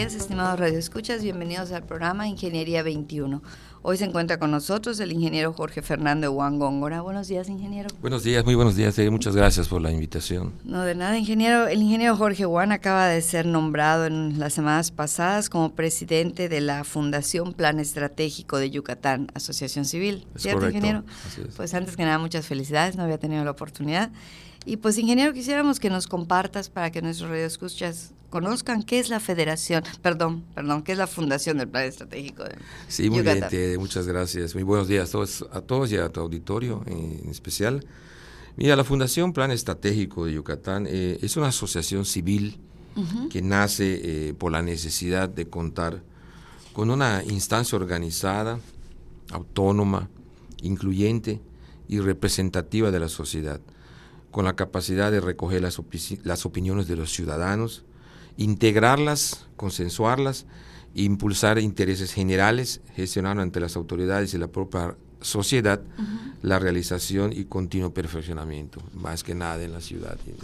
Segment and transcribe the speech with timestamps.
[0.00, 3.42] Días, estimados radioescuchas, bienvenidos al programa Ingeniería 21.
[3.82, 7.02] Hoy se encuentra con nosotros el ingeniero Jorge Fernando Juan Góngora.
[7.02, 7.90] Buenos días, ingeniero.
[8.00, 8.98] Buenos días, muy buenos días.
[8.98, 10.54] Eh, muchas gracias por la invitación.
[10.64, 11.68] No, de nada, ingeniero.
[11.68, 16.62] El ingeniero Jorge Juan acaba de ser nombrado en las semanas pasadas como presidente de
[16.62, 20.26] la Fundación Plan Estratégico de Yucatán, Asociación Civil.
[20.34, 21.04] Es ¿Cierto, correcto, ingeniero?
[21.26, 21.54] así es.
[21.56, 24.10] Pues antes que nada, muchas felicidades, no había tenido la oportunidad.
[24.64, 29.20] Y pues, ingeniero, quisiéramos que nos compartas para que nuestros radioescuchas conozcan qué es la
[29.20, 32.54] Federación, perdón, perdón, qué es la Fundación del Plan Estratégico de
[32.88, 33.50] Sí, muy Yucatán.
[33.50, 34.54] bien, te- muchas gracias.
[34.54, 37.84] Muy buenos días a todos, a todos y a tu auditorio en especial.
[38.56, 42.58] Mira, la Fundación Plan Estratégico de Yucatán eh, es una asociación civil
[43.30, 46.02] que nace eh, por la necesidad de contar
[46.74, 48.58] con una instancia organizada,
[49.32, 50.08] autónoma,
[50.62, 51.40] incluyente
[51.88, 53.60] y representativa de la sociedad,
[54.30, 57.84] con la capacidad de recoger las, opi- las opiniones de los ciudadanos,
[58.40, 60.46] integrarlas, consensuarlas
[60.94, 65.80] impulsar intereses generales, gestionando ante las autoridades y la propia sociedad
[66.42, 70.36] la realización y continuo perfeccionamiento, más que nada en la ciudad y en,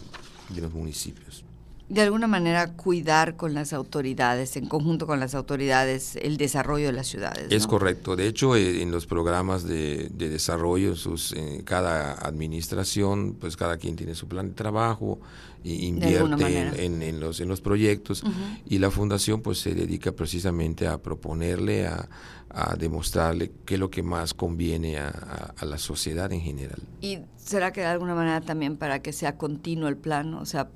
[0.55, 1.45] y en los municipios.
[1.89, 6.93] De alguna manera cuidar con las autoridades, en conjunto con las autoridades, el desarrollo de
[6.93, 7.47] las ciudades.
[7.53, 8.17] Es correcto.
[8.17, 13.77] De hecho, eh, en los programas de, de desarrollo, sus, eh, cada administración, pues cada
[13.77, 15.21] quien tiene su plan de trabajo,
[15.65, 16.25] e invierte
[16.59, 18.23] en, en- en los, en los proyectos
[18.67, 22.09] y la fundación pues se dedica precisamente a proponerle, a,
[22.51, 26.79] a demostrarle qué es lo que más conviene a, a- a la sociedad en general.
[27.01, 30.35] ¿Y será que de alguna manera también para que sea continuo el plan?
[30.35, 30.69] O sea,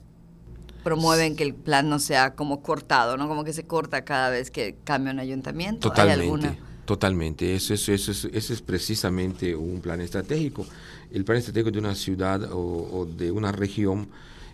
[0.83, 3.29] promueven que el plan no sea como cortado, ¿no?
[3.29, 5.89] Como que se corta cada vez que cambia un ayuntamiento.
[5.89, 6.57] ¿Hay Totalmente, alguna?
[6.87, 7.55] totalmente.
[7.55, 10.67] Eso, eso, eso, es- eso es precisamente un plan estratégico.
[11.13, 14.09] El plan estratégico de una ciudad o, o de una región,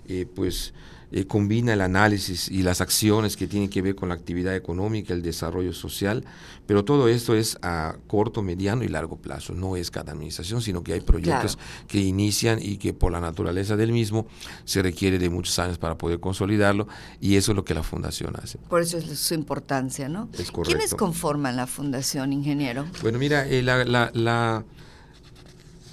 [0.08, 0.72] eh, pues
[1.16, 5.14] eh, combina el análisis y las acciones que tienen que ver con la actividad económica,
[5.14, 6.22] el desarrollo social,
[6.66, 9.54] pero todo esto es a corto, mediano y largo plazo.
[9.54, 11.56] No es cada administración, sino que hay proyectos
[11.88, 14.26] que inician y que por la naturaleza del mismo
[14.66, 16.86] se requiere de muchos años para poder consolidarlo
[17.18, 18.58] y eso es lo que la fundación hace.
[18.68, 20.28] Por eso es su importancia, ¿no?
[20.34, 20.96] Es ¿Quiénes correcto.
[20.98, 22.84] conforman la fundación, ingeniero?
[23.00, 24.66] Bueno, mira, eh, la, la, la,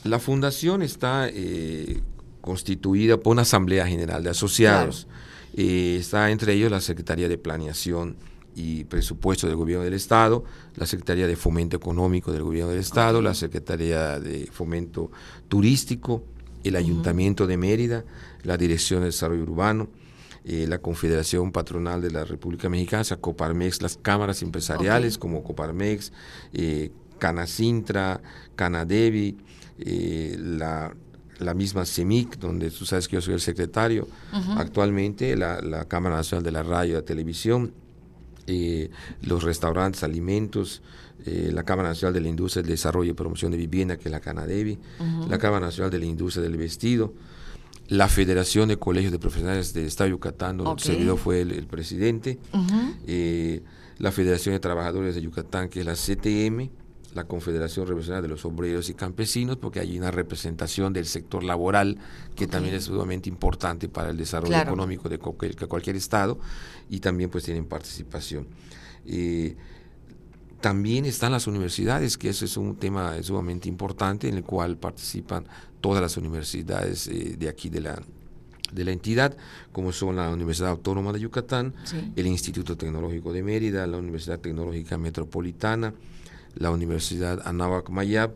[0.04, 2.02] la fundación está eh,
[2.44, 5.08] constituida por una asamblea general de asociados.
[5.56, 8.18] Eh, está entre ellos la Secretaría de Planeación
[8.54, 10.44] y Presupuesto del Gobierno del Estado,
[10.76, 15.10] la Secretaría de Fomento Económico del Gobierno del Estado, la Secretaría de Fomento
[15.48, 16.26] Turístico,
[16.66, 18.04] el Ayuntamiento de Mérida,
[18.44, 19.88] la Dirección de Desarrollo Urbano,
[20.44, 25.44] eh, la Confederación Patronal de la República Mexicana, o sea, Coparmex, las cámaras empresariales como
[25.44, 26.12] Coparmex,
[26.52, 28.22] eh, Canacintra,
[28.58, 29.38] Canadevi,
[29.80, 30.94] eh, la,
[31.40, 34.08] la misma CEMIC, donde tú sabes que yo soy el secretario
[34.58, 37.74] actualmente, la, la Cámara Nacional de la Radio y la Televisión,
[38.48, 38.90] eh,
[39.22, 40.82] los restaurantes, alimentos,
[41.26, 44.12] eh, la Cámara Nacional de la Industria del Desarrollo y Promoción de Vivienda, que es
[44.12, 44.78] la Canadevi,
[45.30, 47.14] la Cámara Nacional de la Industria del Vestido,
[47.88, 50.80] la Federación de Colegios de Profesionales del Estado de Yucatán, donde Ok.
[50.80, 52.40] el servidor fue el, el presidente,
[53.08, 53.62] eh,
[53.98, 56.70] la Federación de Trabajadores de Yucatán, que es la CTM,
[57.14, 61.98] la Confederación Revolucionaria de los Obreros y Campesinos, porque hay una representación del sector laboral
[62.36, 64.70] que también es sumamente importante para el desarrollo Claro.
[64.72, 66.40] económico de cualquier, de cualquier estado
[66.90, 68.48] y también pues tienen participación.
[69.06, 69.56] Eh,
[70.62, 75.46] también están las universidades, que eso es un tema sumamente importante en el cual participan
[75.82, 78.02] todas las universidades eh, de aquí de la,
[78.72, 79.36] de la entidad,
[79.74, 82.14] como son la Universidad Autónoma de Yucatán, Sí.
[82.16, 85.94] el Instituto Tecnológico de Mérida, la Universidad Tecnológica Metropolitana,
[86.56, 88.32] la Universidad Anáhuac Mayab,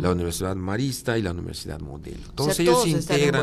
[0.00, 2.18] la Universidad Marista y la Universidad Modelo.
[2.34, 3.42] Todos sea, ellos todos se integran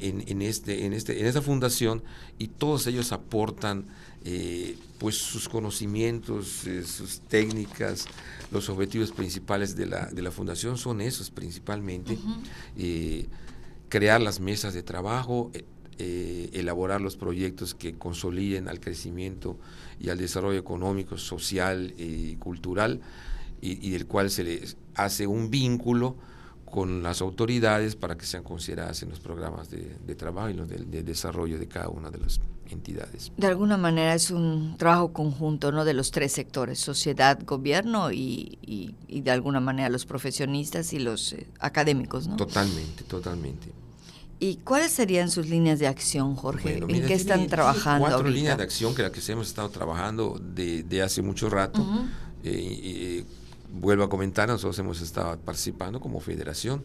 [0.00, 2.02] en- en este, en, este, en esta fundación
[2.38, 3.84] y todos ellos aportan
[4.24, 8.06] eh, pues sus conocimientos, eh, sus técnicas,
[8.52, 12.18] los objetivos principales de la, de la fundación son esos principalmente,
[12.76, 13.26] eh,
[13.88, 15.50] crear las mesas de trabajo,
[16.02, 19.58] eh, elaborar los proyectos que consoliden al crecimiento
[20.00, 23.00] y al desarrollo económico, social y cultural,
[23.60, 26.16] y, y del cual se les hace un vínculo
[26.64, 30.68] con las autoridades para que sean consideradas en los programas de, de trabajo y los
[30.68, 33.32] de, de desarrollo de cada una de las entidades.
[33.36, 35.84] De alguna manera es un trabajo conjunto, ¿no?
[35.84, 41.00] De los tres sectores, sociedad, gobierno y, y- y de alguna manera los profesionistas y
[41.00, 42.36] los eh, académicos, ¿no?
[42.36, 43.66] Totalmente, totalmente.
[44.42, 46.70] ¿Y cuáles serían sus líneas de acción, Jorge?
[46.72, 48.34] Bueno, ¿En mira, qué tiene- están trabajando Cuatro ahorita?
[48.34, 51.86] líneas de acción que las que hemos estado trabajando de, de hace mucho rato.
[52.42, 53.24] Eh, eh,
[53.70, 56.82] vuelvo a comentar, nosotros hemos estado participando como federación,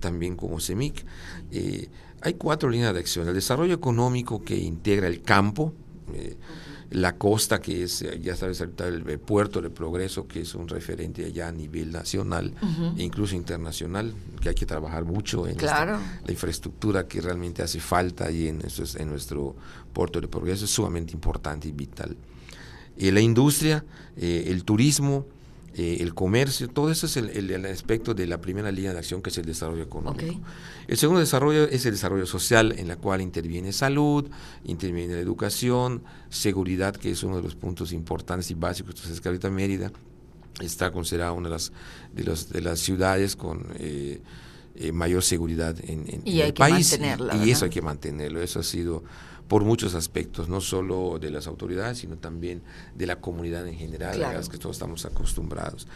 [0.00, 1.04] también como CEMIC.
[1.50, 1.88] Eh,
[2.20, 3.26] hay cuatro líneas de acción.
[3.26, 5.72] El desarrollo económico que integra el campo,
[6.90, 8.72] la costa, que es, eh, ya sabes, el,
[9.06, 12.54] el puerto de progreso, que es un referente allá a nivel nacional
[12.96, 15.98] e incluso internacional, que hay que trabajar mucho en esta- Claro.
[16.24, 19.54] la infraestructura que realmente hace falta ahí en, nuestros- en nuestro
[19.92, 22.16] puerto de progreso es sumamente importante y vital.
[22.96, 23.84] Eh, la industria,
[24.16, 25.26] eh, el turismo,
[25.74, 28.98] eh, el comercio, todo eso es el, el- el aspecto de la primera línea de
[28.98, 30.40] acción que es el desarrollo económico.
[30.88, 34.28] El segundo desarrollo es el desarrollo social, en la cual interviene salud,
[34.64, 38.94] interviene la educación, seguridad, que es uno de los puntos importantes y básicos.
[38.94, 39.92] Entonces, que ahorita Mérida
[40.60, 41.72] está considerada una de las,
[42.14, 44.20] de los, de las ciudades con eh,
[44.76, 46.90] eh, mayor seguridad en, en- Y en hay el que país.
[46.92, 48.40] mantenerla, y eso hay que mantenerlo.
[48.42, 49.04] Eso ha sido
[49.48, 52.60] por muchos aspectos, no solo de las autoridades, sino también
[52.94, 54.34] de la comunidad en general, Claro.
[54.34, 55.86] a las que todos estamos acostumbrados.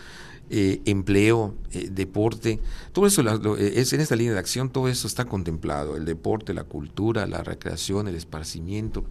[0.50, 2.58] Eh, empleo, eh, deporte,
[2.92, 5.96] todo eso la- lo- eh, es en esta línea de acción, todo eso está contemplado,
[5.96, 9.04] el deporte, la cultura, la recreación, el esparcimiento.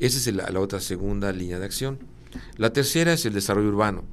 [0.00, 1.98] Esa es la, la otra segunda línea de acción.
[2.56, 4.04] La tercera es el desarrollo urbano,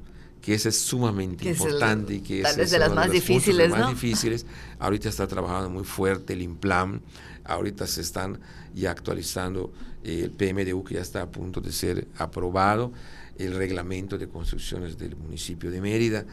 [0.42, 2.78] que esa es sumamente Que es el- importante y que tal ese vez es de
[2.78, 3.88] las más difíciles, más ¿no?
[3.90, 4.46] difíciles.
[4.78, 7.00] Ahorita está trabajando muy fuerte el IMPLAN,
[7.44, 8.40] ahorita se están
[8.74, 12.92] ya actualizando eh, el PMDU que ya está a punto de ser aprobado,
[13.38, 16.24] el reglamento de construcciones del municipio de Mérida.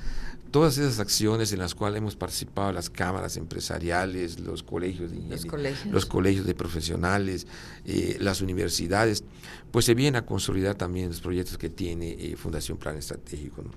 [0.51, 5.45] Todas esas acciones en las cuales hemos participado las cámaras empresariales, los colegios de Los
[5.45, 5.93] colegios.
[5.93, 7.47] los colegios de profesionales,
[7.85, 9.23] eh, las universidades,
[9.71, 13.61] pues se vienen a consolidar también los proyectos que tiene eh, Fundación Plan Estratégico.
[13.61, 13.71] ¿no?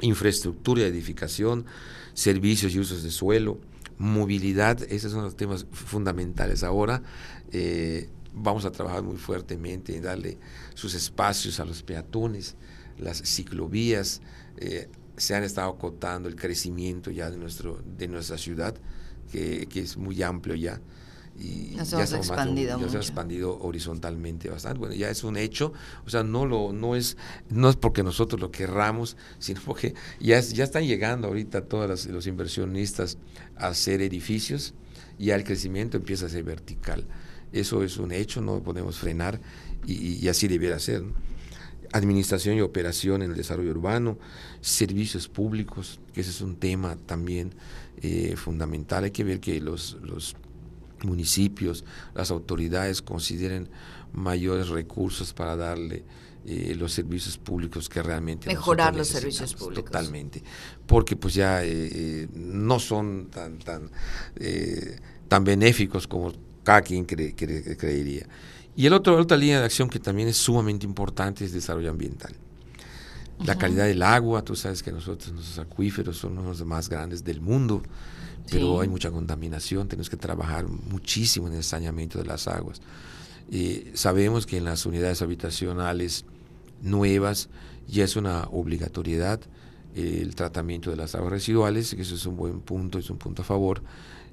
[0.00, 1.64] Infraestructura y edificación,
[2.14, 3.58] servicios y usos de suelo,
[3.98, 6.62] movilidad, esos son los temas fundamentales.
[6.62, 7.02] Ahora
[7.52, 10.38] eh, vamos a trabajar muy fuertemente en darle
[10.74, 12.56] sus espacios a los peatones,
[12.98, 14.22] las ciclovías,
[14.56, 18.74] eh, se han estado acotando el crecimiento ya de, nuestro, de nuestra ciudad,
[19.32, 20.80] que, que es muy amplio ya.
[21.40, 24.78] Y Nos ya hemos más- expandido se ha expandido horizontalmente bastante.
[24.80, 25.72] Bueno, ya es un hecho,
[26.04, 27.16] o sea, no lo no es
[27.48, 32.08] no es porque nosotros lo querramos, sino porque ya es- ya están llegando ahorita todos
[32.08, 33.18] los, inversionistas
[33.56, 34.74] a hacer edificios
[35.18, 37.04] y ya el crecimiento empieza a ser vertical.
[37.52, 39.40] Eso es un hecho, no podemos frenar
[39.86, 41.02] y, y- y así debiera ser.
[41.02, 41.12] ¿no?
[41.92, 44.18] Administración y operación en el desarrollo urbano,
[44.60, 47.54] servicios públicos, que ese es un tema también
[48.02, 49.04] eh, fundamental.
[49.04, 50.36] Hay que ver que los, los
[51.04, 51.84] municipios,
[52.14, 53.68] las autoridades consideren
[54.12, 56.04] mayores recursos para darle
[56.46, 59.84] eh, los servicios públicos que realmente Mejorar los servicios públicos.
[59.86, 60.42] Totalmente,
[60.86, 63.90] porque pues ya eh, eh, no son tan tan
[64.36, 64.98] eh,
[65.28, 68.26] tan benéficos como cada quien cre- cre- creería.
[68.76, 72.34] Y el otro, otra línea de acción que también es sumamente importante es desarrollo ambiental.
[73.44, 77.22] La calidad del agua, tú sabes que nosotros, nuestros acuíferos son de los más grandes
[77.22, 77.82] del mundo,
[78.50, 78.82] pero Sí.
[78.82, 82.80] hay mucha contaminación, tenemos que trabajar muchísimo en el saneamiento de las aguas.
[83.50, 86.24] Eh, sabemos que en las unidades habitacionales
[86.82, 87.48] nuevas
[87.86, 89.40] ya es una obligatoriedad
[89.94, 93.16] eh, el tratamiento de las aguas residuales, que eso es un buen punto, es un
[93.18, 93.82] punto a favor,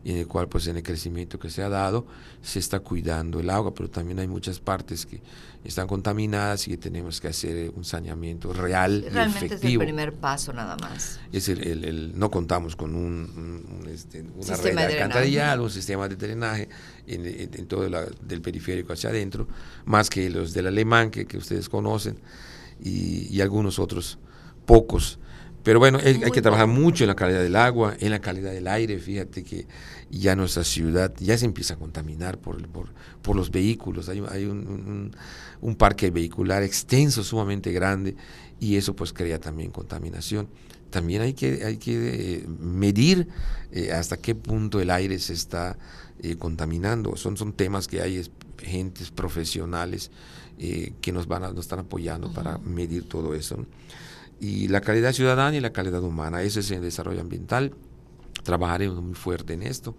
[0.05, 2.05] en el cual pues en el crecimiento que se ha dado
[2.41, 5.19] se está cuidando el agua, pero también hay muchas partes que
[5.63, 9.83] están contaminadas y que tenemos que hacer un saneamiento real y Realmente es el efectivo.
[9.83, 11.19] primer paso nada más.
[11.33, 15.63] Es el, el- el- no contamos con un, un- este, una Sistema red de alcantarillado,
[15.63, 16.69] un sistema de drenaje
[17.07, 19.47] en, en- en todo la, del periférico hacia adentro,
[19.85, 22.19] más que los del alemán que, que ustedes conocen
[22.79, 24.19] y, y algunos otros
[24.67, 25.17] pocos.
[25.65, 28.67] Pero bueno, hay, que trabajar mucho en la calidad del agua, en la calidad del
[28.67, 28.99] aire.
[28.99, 29.65] Fíjate que
[30.11, 32.89] ya nuestra ciudad ya se empieza a contaminar por, por,
[33.23, 34.07] por los vehículos.
[34.07, 35.11] Hay, hay un, un-
[35.61, 38.15] un parque vehicular extenso, sumamente grande,
[38.59, 40.47] y eso pues crea también contaminación.
[40.91, 41.93] También hay que, hay que
[42.43, 43.27] eh, medir
[43.71, 45.79] eh, hasta qué punto el aire se está
[46.21, 47.15] eh, contaminando.
[47.17, 48.29] Son, son temas que hay es-
[48.59, 50.11] gentes profesionales
[50.57, 53.57] que nos van a, nos están apoyando para medir todo eso.
[53.57, 53.65] ¿no?
[54.39, 57.73] Y la calidad ciudadana y la calidad humana, ese es el desarrollo ambiental.
[58.43, 59.95] Trabajaremos muy fuerte en esto,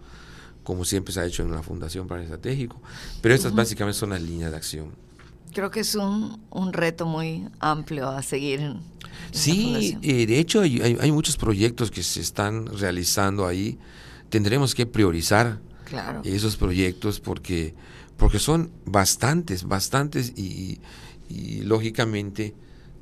[0.63, 2.81] como siempre se ha hecho en la Fundación Plan Estratégico,
[3.21, 4.91] pero estas básicamente son las líneas de acción.
[5.53, 8.81] Creo que es un, un reto muy amplio a seguir en, en
[9.31, 13.77] Sí, eh, de hecho hay, hay- hay muchos proyectos que se están realizando ahí.
[14.29, 16.21] Tendremos que priorizar Claro.
[16.25, 17.73] esos proyectos porque,
[18.17, 20.79] porque son bastantes, bastantes y,
[21.29, 22.53] y lógicamente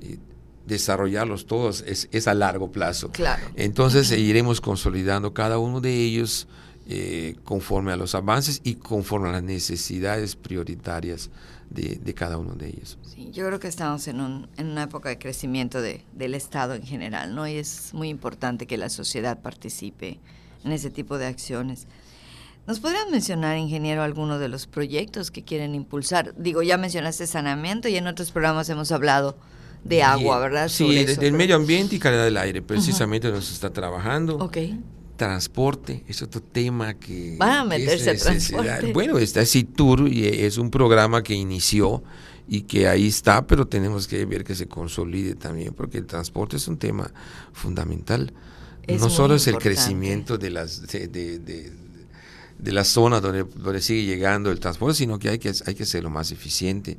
[0.02, 0.18] eh,
[0.66, 3.12] desarrollarlos todos es, es a largo plazo.
[3.12, 3.44] Claro.
[3.56, 6.48] Entonces eh, iremos consolidando cada uno de ellos
[6.88, 11.32] eh, conforme a los avances y conforme a las necesidades prioritarias
[11.70, 12.98] de, cada uno de ellos.
[13.04, 16.76] Sí, yo creo que estamos en, un, en una época de crecimiento de, del Estado
[16.76, 17.48] en general, ¿no?
[17.48, 20.20] Y es muy importante que la sociedad participe
[20.64, 21.88] en ese tipo de acciones.
[22.68, 26.34] ¿Nos podrían mencionar, ingeniero, algunos de los proyectos que quieren impulsar?
[26.36, 29.36] Digo, ya mencionaste saneamiento y en otros programas hemos hablado
[29.86, 30.68] de agua, ¿verdad?
[30.68, 34.36] Sí, del medio ambiente y calidad del aire, precisamente nos está trabajando.
[34.38, 34.58] Ok
[35.16, 38.92] transporte es otro tema que van a meterse a transporte.
[38.94, 42.04] Bueno, está CITUR y es un programa que inició
[42.48, 46.58] y que ahí está, pero tenemos que ver que se consolide también porque el transporte
[46.58, 47.12] es un tema
[47.54, 48.34] fundamental.
[48.88, 54.04] no solo es el crecimiento de las de, de, de, la zona donde, donde sigue
[54.06, 56.98] llegando el transporte, sino que hay que hay que lo más eficiente.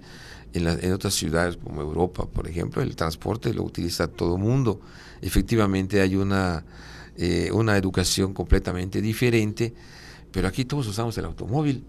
[0.56, 4.80] En, en otras ciudades como Europa, por ejemplo, el transporte lo utiliza todo el mundo.
[5.20, 6.64] Efectivamente hay una
[7.18, 9.72] eh, una educación completamente diferente,
[10.30, 11.82] pero aquí todos usamos el automóvil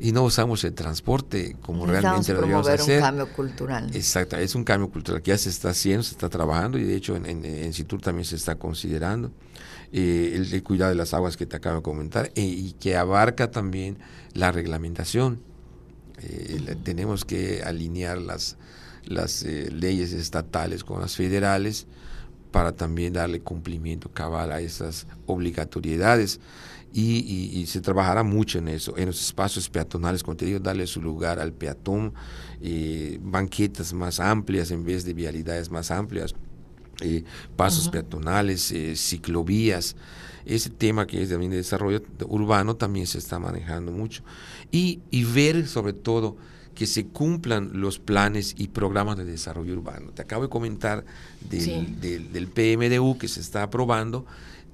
[0.00, 2.98] y no usamos el transporte como realmente lo deberíamos hacer.
[2.98, 3.90] un cambio cultural.
[3.92, 6.94] Exacto, es un cambio cultural que ya se está haciendo, se está trabajando y de
[6.94, 9.32] hecho en, en, CITUR también se está considerando
[9.92, 13.50] eh, el, cuidado de las aguas que te acabo de comentar eh, y que abarca
[13.50, 13.98] también
[14.34, 15.40] la reglamentación.
[16.82, 18.56] Tenemos que alinear las,
[19.04, 21.86] las leyes estatales con las federales
[22.50, 26.40] para también darle cumplimiento cabal a esas obligatoriedades.
[26.92, 31.02] Y, se trabajará mucho en eso, en los espacios peatonales, como te digo, darle su
[31.02, 32.14] lugar al peatón,
[32.62, 36.34] eh, banquetas más amplias en vez de vialidades más amplias,
[37.00, 37.24] eh,
[37.56, 39.96] pasos peatonales, eh, ciclovías.
[40.44, 44.22] Ese tema que es también de desarrollo urbano también se está manejando mucho.
[44.72, 46.36] Y, y ver sobre todo
[46.78, 50.12] que se cumplan los planes y programas de desarrollo urbano.
[50.12, 51.04] Te acabo de comentar
[51.50, 54.24] del, del, PMDU que se está aprobando,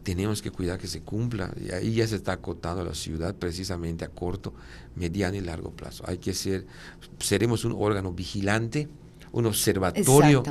[0.02, 1.50] tenemos que cuidar que se cumpla.
[1.58, 4.52] Y ahí ya se está acotando la ciudad precisamente a corto,
[4.94, 6.04] mediano y largo plazo.
[6.06, 6.66] Hay que ser,
[7.20, 8.86] seremos un órgano vigilante,
[9.34, 10.44] un observatorio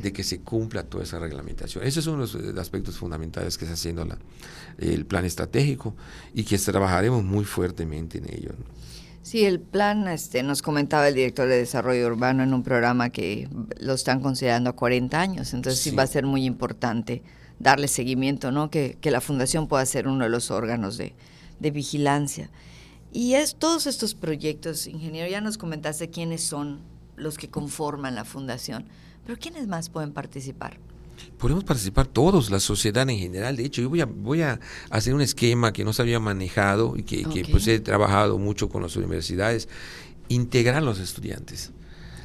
[0.00, 1.84] de que se cumpla toda esa reglamentación.
[1.84, 4.16] Ese es uno de los aspectos fundamentales que está haciendo la,
[4.78, 5.96] el plan estratégico
[6.32, 8.50] y que trabajaremos muy fuertemente en ello.
[9.22, 13.48] Sí, el plan, este, nos comentaba el director de Desarrollo Urbano en un programa que
[13.80, 17.22] lo están considerando a 40 años, entonces sí, va a ser muy importante
[17.58, 18.70] darle seguimiento, ¿no?
[18.70, 21.12] Que, la Fundación pueda ser uno de los órganos de,
[21.58, 22.50] de vigilancia.
[23.12, 26.80] Y es todos estos proyectos, ingeniero, ya nos comentaste quiénes son
[27.18, 28.86] los que conforman la Fundación,
[29.26, 30.78] pero ¿quiénes más pueden participar?
[31.38, 33.56] podemos participar todos, la sociedad en general.
[33.56, 34.60] De hecho, yo voy a, voy a
[34.90, 38.68] hacer un esquema que no se había manejado y que, que pues he trabajado mucho
[38.68, 39.68] con las universidades,
[40.28, 41.72] integrar a los estudiantes.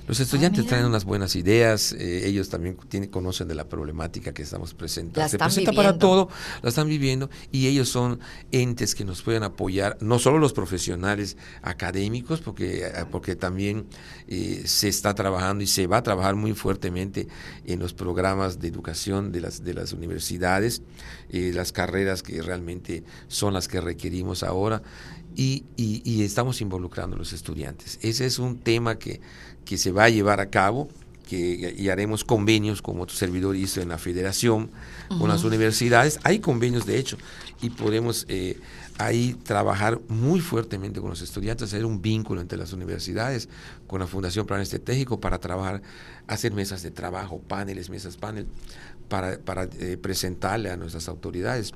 [0.06, 4.34] Los estudiantes ah, traen unas buenas ideas, eh, ellos también tienen, conocen de la problemática
[4.34, 5.30] que estamos presentando.
[5.30, 6.28] Se presenta para todo,
[6.62, 8.20] la están viviendo y ellos son
[8.52, 13.86] entes que nos pueden apoyar, no solo los profesionales académicos, porque, eh, porque también
[14.28, 17.30] eh, se está trabajando y se va a trabajar muy fuertemente
[17.66, 20.82] en los programas de educación de las, de las universidades,
[21.30, 24.84] las carreras que realmente son las que requerimos ahora.
[25.36, 27.98] Y, y, y, estamos involucrando a los estudiantes.
[28.04, 29.20] Ese es un tema que,
[29.66, 30.90] que se va a llevar a cabo
[31.28, 34.70] que, y haremos convenios, como tu servidor hizo en la federación,
[35.20, 36.20] con las universidades.
[36.24, 37.18] Hay convenios, de hecho,
[37.62, 38.60] y podemos eh,
[38.98, 43.48] ahí trabajar muy fuertemente con los estudiantes, hacer un vínculo entre las universidades,
[43.88, 45.82] con la Fundación Plan Estratégico, para trabajar,
[46.28, 48.48] hacer mesas de trabajo, paneles, mesas panel,
[49.08, 51.74] para, para eh, presentarle a nuestras autoridades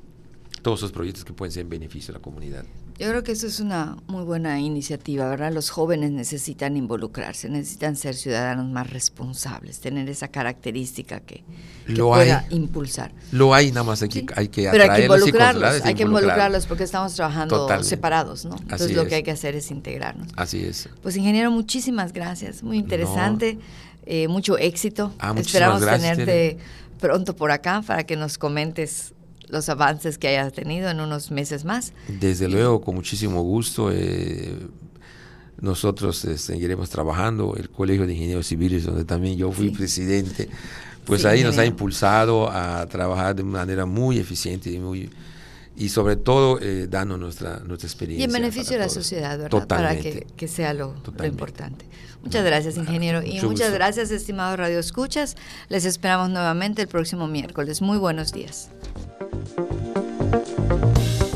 [0.62, 2.64] todos esos proyectos que pueden ser en beneficio de la comunidad.
[2.98, 5.52] Yo creo que eso es una muy buena iniciativa, ¿verdad?
[5.52, 11.44] Los jóvenes necesitan involucrarse, necesitan ser ciudadanos más responsables, tener esa característica que,
[11.86, 13.12] Lo pueda impulsar.
[13.30, 16.66] Lo hay, nada más hay que, hay que Pero hay que involucrarlos, hay que involucrarlos
[16.66, 18.56] porque estamos trabajando separados, ¿no?
[18.60, 20.28] Entonces lo que hay que hacer es integrarnos.
[20.34, 20.88] Así es.
[21.00, 23.60] Pues ingeniero, muchísimas gracias, muy interesante,
[24.06, 25.14] eh, mucho éxito.
[25.20, 26.58] Ah, Esperamos tenerte
[26.98, 29.14] pronto por acá para que nos comentes
[29.50, 31.92] los avances que hayas tenido en unos meses más.
[32.08, 33.90] Desde luego, con muchísimo gusto.
[33.92, 34.54] Eh,
[35.60, 40.48] nosotros eh, seguiremos trabajando, el Colegio de Ingenieros Civiles, donde también yo fui presidente,
[41.04, 45.10] pues ahí nos ha impulsado a trabajar de manera muy eficiente y muy
[45.78, 48.22] y sobre todo eh, dando nuestra, nuestra experiencia.
[48.22, 49.66] Y en beneficio de la sociedad, ¿verdad?
[49.68, 51.86] Para que, que sea lo, lo, importante.
[52.22, 53.22] Muchas gracias, ingeniero.
[53.22, 55.36] Y muchas gracias, estimados Radio Escuchas.
[55.68, 57.80] Les esperamos nuevamente el próximo miércoles.
[57.80, 58.70] Muy buenos días.